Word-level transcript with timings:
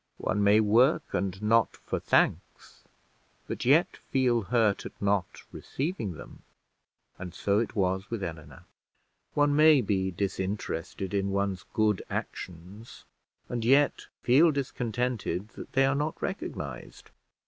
One 0.17 0.43
may 0.43 0.59
work 0.59 1.03
and 1.13 1.39
not 1.43 1.77
for 1.85 1.99
thanks, 1.99 2.83
but 3.45 3.65
yet 3.65 3.97
feel 4.09 4.41
hurt 4.41 4.83
at 4.83 4.99
not 4.99 5.43
receiving 5.51 6.13
them; 6.13 6.41
and 7.19 7.35
so 7.35 7.59
it 7.59 7.75
was 7.75 8.09
with 8.09 8.23
Eleanor: 8.23 8.63
one 9.35 9.55
may 9.55 9.79
be 9.79 10.09
disinterested 10.09 11.13
in 11.13 11.29
one's 11.29 11.65
good 11.73 12.01
actions, 12.09 13.05
and 13.47 13.63
yet 13.63 14.07
feel 14.23 14.49
discontented 14.49 15.49
that 15.49 15.73
they 15.73 15.85
are 15.85 15.93
not 15.93 16.19
recognised. 16.19 17.11